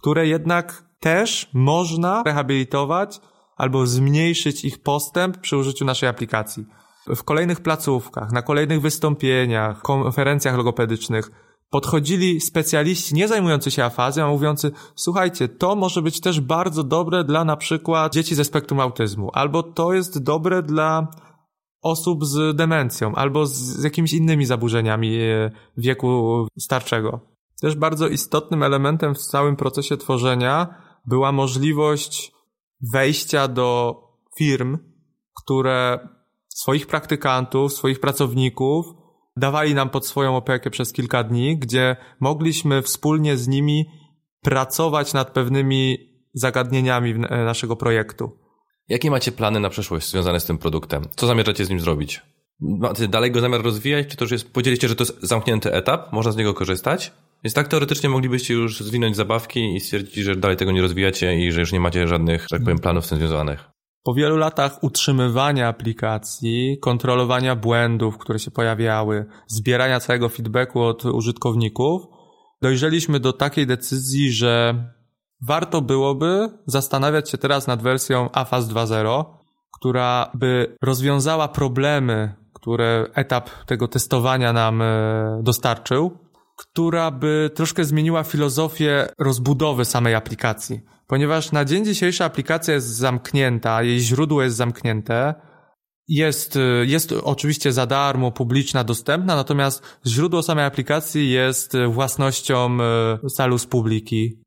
[0.00, 3.20] które jednak też można rehabilitować
[3.56, 6.66] albo zmniejszyć ich postęp przy użyciu naszej aplikacji.
[7.06, 11.30] W kolejnych placówkach, na kolejnych wystąpieniach, konferencjach logopedycznych
[11.70, 17.24] podchodzili specjaliści nie zajmujący się afazją, a mówiący, słuchajcie, to może być też bardzo dobre
[17.24, 21.06] dla na przykład dzieci ze spektrum autyzmu, albo to jest dobre dla
[21.82, 27.20] osób z demencją, albo z jakimiś innymi zaburzeniami e, wieku starczego.
[27.60, 30.74] Też bardzo istotnym elementem w całym procesie tworzenia
[31.06, 32.32] była możliwość
[32.92, 33.96] wejścia do
[34.38, 34.78] firm,
[35.42, 36.08] które
[36.48, 38.86] swoich praktykantów, swoich pracowników
[39.36, 43.86] dawali nam pod swoją opiekę przez kilka dni, gdzie mogliśmy wspólnie z nimi
[44.40, 45.98] pracować nad pewnymi
[46.34, 48.38] zagadnieniami naszego projektu.
[48.88, 51.08] Jakie macie plany na przyszłość związane z tym produktem?
[51.16, 52.20] Co zamierzacie z nim zrobić?
[52.60, 56.12] Macie dalej go zamiar rozwijać, czy to już jest, podzieliście, że to jest zamknięty etap,
[56.12, 57.12] można z niego korzystać?
[57.44, 61.52] Więc tak teoretycznie moglibyście już zwinąć zabawki i stwierdzić, że dalej tego nie rozwijacie i
[61.52, 63.72] że już nie macie żadnych, że tak powiem, planów z tym związanych.
[64.04, 72.02] Po wielu latach utrzymywania aplikacji, kontrolowania błędów, które się pojawiały, zbierania całego feedbacku od użytkowników,
[72.62, 74.74] dojrzeliśmy do takiej decyzji, że
[75.40, 79.24] warto byłoby zastanawiać się teraz nad wersją AFAS 2.0,
[79.72, 86.21] która by rozwiązała problemy, które etap tego testowania nam e, dostarczył,
[86.56, 90.80] która by troszkę zmieniła filozofię rozbudowy samej aplikacji.
[91.06, 95.34] Ponieważ na dzień dzisiejszy aplikacja jest zamknięta, jej źródło jest zamknięte,
[96.08, 103.66] jest, jest oczywiście za darmo, publiczna, dostępna, natomiast źródło samej aplikacji jest własnością e, Salus
[103.66, 104.42] Publiki,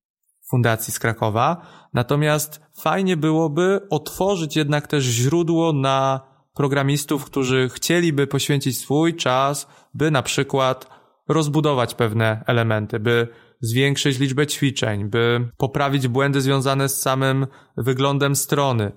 [0.50, 1.62] Fundacji z Krakowa.
[1.94, 6.22] Natomiast fajnie byłoby otworzyć jednak też źródło na
[6.54, 10.95] programistów, którzy chcieliby poświęcić swój czas, by na przykład
[11.28, 13.28] rozbudować pewne elementy, by
[13.62, 18.92] zwiększyć liczbę ćwiczeń, by poprawić błędy związane z samym wyglądem strony.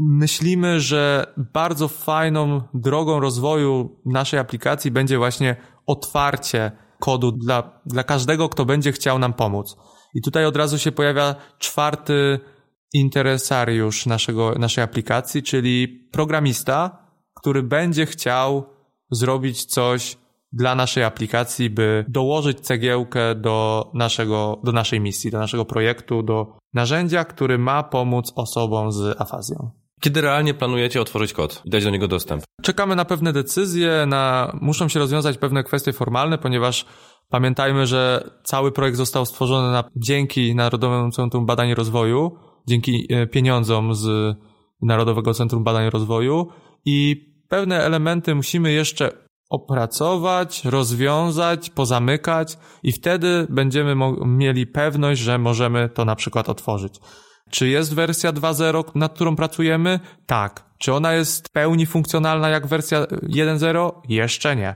[0.00, 5.56] Myślimy, że bardzo fajną drogą rozwoju naszej aplikacji będzie właśnie
[5.86, 9.76] otwarcie kodu dla, dla każdego, kto będzie chciał nam pomóc.
[10.14, 12.40] I tutaj od razu się pojawia czwarty
[12.92, 16.98] interesariusz naszego, naszej aplikacji, czyli programista,
[17.34, 18.66] który będzie chciał
[19.10, 20.16] zrobić coś
[20.54, 26.58] dla naszej aplikacji, by dołożyć cegiełkę do naszego, do naszej misji, do naszego projektu, do
[26.74, 29.70] narzędzia, który ma pomóc osobom z afazją.
[30.00, 32.42] Kiedy realnie planujecie otworzyć kod i dać do niego dostęp?
[32.62, 36.86] Czekamy na pewne decyzje, na, muszą się rozwiązać pewne kwestie formalne, ponieważ
[37.28, 42.36] pamiętajmy, że cały projekt został stworzony na, dzięki Narodowemu Centrum Badań i Rozwoju,
[42.68, 44.36] dzięki e, pieniądzom z
[44.82, 46.48] Narodowego Centrum Badań i Rozwoju
[46.84, 47.16] i
[47.48, 56.04] pewne elementy musimy jeszcze opracować, rozwiązać, pozamykać i wtedy będziemy mieli pewność, że możemy to
[56.04, 57.00] na przykład otworzyć.
[57.50, 60.00] Czy jest wersja 2.0, nad którą pracujemy?
[60.26, 60.64] Tak.
[60.78, 63.92] Czy ona jest w pełni funkcjonalna jak wersja 1.0?
[64.08, 64.74] Jeszcze nie.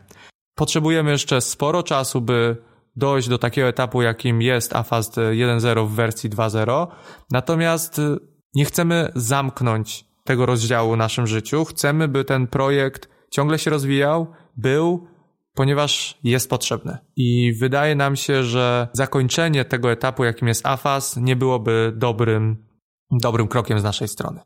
[0.54, 2.56] Potrzebujemy jeszcze sporo czasu, by
[2.96, 6.86] dojść do takiego etapu, jakim jest AFAST 1.0 w wersji 2.0.
[7.30, 8.16] Natomiast y,
[8.54, 11.64] nie chcemy zamknąć tego rozdziału w naszym życiu.
[11.64, 14.26] Chcemy, by ten projekt ciągle się rozwijał,
[14.58, 15.06] był,
[15.54, 16.98] ponieważ jest potrzebny.
[17.16, 22.66] I wydaje nam się, że zakończenie tego etapu, jakim jest AFAS, nie byłoby dobrym,
[23.10, 24.40] dobrym krokiem z naszej strony.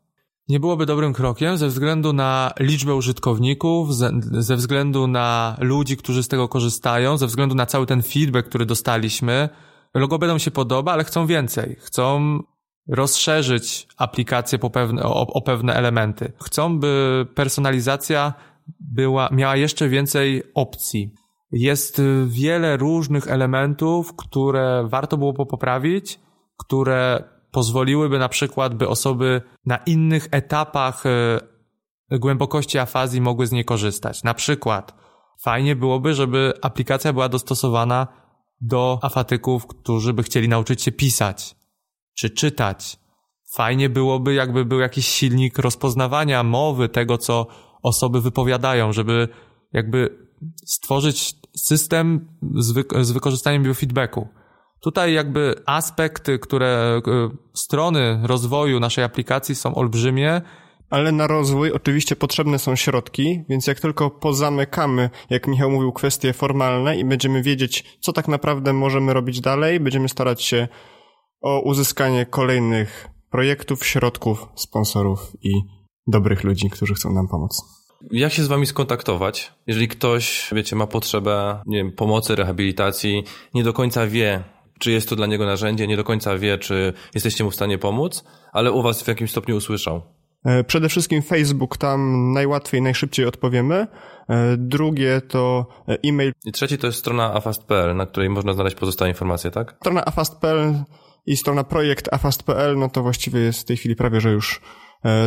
[0.49, 6.27] Nie byłoby dobrym krokiem ze względu na liczbę użytkowników, ze, względu na ludzi, którzy z
[6.27, 9.49] tego korzystają, ze względu na cały ten feedback, który dostaliśmy.
[9.93, 11.75] Logopedom się podoba, ale chcą więcej.
[11.79, 12.39] Chcą
[12.87, 16.31] rozszerzyć aplikację po pewne, o, o pewne elementy.
[16.43, 18.33] Chcą, by personalizacja
[18.79, 21.13] była, miała jeszcze więcej opcji.
[21.51, 26.19] Jest wiele różnych elementów, które warto było poprawić,
[26.57, 31.39] które pozwoliłyby na przykład, by osoby na innych etapach e,
[32.19, 34.23] głębokości afazji mogły z niej korzystać.
[34.23, 34.95] Na przykład
[35.41, 38.07] fajnie byłoby, żeby aplikacja była dostosowana
[38.61, 41.55] do afatyków, którzy by chcieli nauczyć się pisać
[42.13, 42.99] czy czytać.
[43.53, 47.47] Fajnie byłoby, jakby był jakiś silnik rozpoznawania mowy, tego co
[47.83, 49.27] osoby wypowiadają, żeby
[49.73, 50.27] jakby
[50.65, 54.27] stworzyć system z, wy z wykorzystaniem biofeedbacku.
[54.81, 60.41] Tutaj jakby aspekty, które, e, strony rozwoju naszej aplikacji są olbrzymie.
[60.89, 66.33] ale na rozwój oczywiście potrzebne są środki, więc jak tylko pozamykamy, jak Michał mówił, kwestie
[66.33, 70.67] formalne i będziemy wiedzieć, co tak naprawdę możemy robić dalej, będziemy starać się
[71.41, 75.51] o uzyskanie kolejnych projektów, środków, sponsorów i
[76.07, 77.61] dobrych ludzi, którzy chcą nam pomóc.
[78.11, 79.53] Jak się z wami skontaktować?
[79.67, 83.23] Jeżeli ktoś, wiecie, ma potrzebę, nie wiem, pomocy, rehabilitacji,
[83.53, 84.43] nie do końca wie,
[84.79, 87.77] czy jest to dla niego narzędzie, nie do końca wie, czy jesteście mu w stanie
[87.77, 88.23] pomóc,
[88.53, 90.01] ale u was w jakimś stopniu usłyszał.
[90.45, 93.87] E, przede wszystkim Facebook, tam najłatwiej, najszybciej odpowiemy.
[94.29, 96.31] E, drugie to e, e-mail.
[96.45, 99.75] I trzeci to jest strona afast.pl, na której można znaleźć pozostałe informacje, tak?
[99.81, 100.83] Strona afast.pl
[101.25, 104.61] i strona projekt afast.pl, no to właściwie jest w tej chwili prawie, że już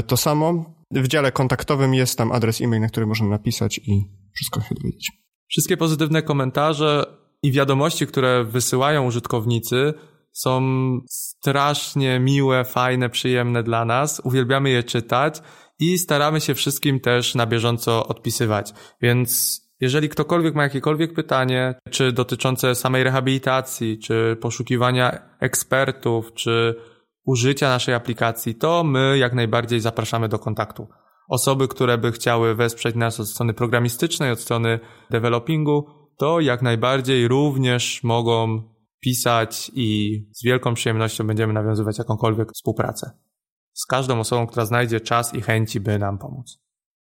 [0.07, 0.75] to samo.
[0.91, 4.05] W dziale kontaktowym jest tam adres e-mail, na który można napisać i
[4.35, 5.13] wszystko się dowiedzieć.
[5.49, 7.07] Wszystkie pozytywne komentarze
[7.43, 9.95] i wiadomości, które wysyłają użytkownicy,
[10.33, 10.63] są
[11.11, 14.21] strasznie miłe, fajne, przyjemne dla nas.
[14.25, 15.43] Uwielbiamy je czytać
[15.79, 18.73] i staramy się wszystkim też na bieżąco odpisywać.
[19.03, 26.75] Więc jeżeli ktokolwiek ma jakiekolwiek pytanie, czy dotyczące samej rehabilitacji, czy poszukiwania ekspertów, czy
[27.27, 30.89] użycia naszej aplikacji, to my jak najbardziej zapraszamy do kontaktu.
[31.29, 37.29] Osoby, które by chciały wesprzeć nas od strony programistycznej, od strony developingu, to jak najbardziej
[37.29, 38.63] również mogą
[39.01, 43.11] pisać i z wielką przyjemnością będziemy nawiązywać jakąkolwiek współpracę.
[43.73, 46.59] Z każdą osobą, która znajdzie czas i chęci, by nam pomóc.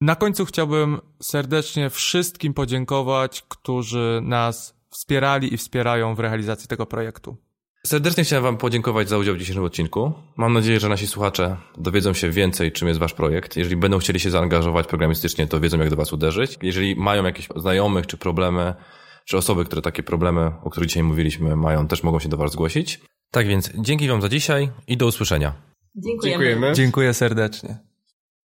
[0.01, 7.37] Na końcu chciałbym serdecznie wszystkim podziękować, którzy nas wspierali i wspierają w realizacji tego projektu.
[7.85, 10.13] Serdecznie chciałem Wam podziękować za udział w dzisiejszym odcinku.
[10.37, 13.57] Mam nadzieję, że nasi słuchacze dowiedzą się więcej, czym jest Wasz projekt.
[13.57, 16.57] Jeżeli będą chcieli się zaangażować programistycznie, to wiedzą, jak do Was uderzyć.
[16.61, 18.73] Jeżeli mają jakieś znajomych czy problemy,
[19.25, 22.51] czy osoby, które takie problemy, o których dzisiaj mówiliśmy, mają, też mogą się do Was
[22.51, 22.99] zgłosić.
[23.31, 25.53] Tak więc dzięki Wam za dzisiaj i do usłyszenia.
[25.95, 26.45] Dziękujemy.
[26.45, 26.75] Dziękujemy.
[26.75, 27.88] Dziękuję serdecznie.